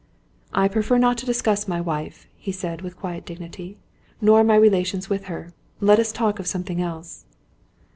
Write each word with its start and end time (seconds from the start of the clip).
"I 0.55 0.67
prefer 0.67 0.97
not 0.97 1.19
to 1.19 1.27
discuss 1.27 1.67
my 1.67 1.79
wife," 1.79 2.25
he 2.35 2.51
said, 2.51 2.81
with 2.81 2.97
quiet 2.97 3.23
dignity; 3.23 3.77
"nor 4.19 4.43
my 4.43 4.55
relations 4.55 5.11
with 5.11 5.25
her. 5.25 5.53
Let 5.79 5.99
us 5.99 6.11
talk 6.11 6.39
of 6.39 6.47
something 6.47 6.81
else." 6.81 7.25